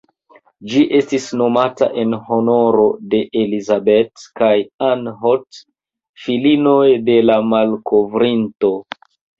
[0.69, 4.51] Ĝi estis nomita en honoro de "Elizabeth" kaj
[4.91, 5.63] "Ann Holt",
[6.25, 8.79] filinoj de la malkovrinto.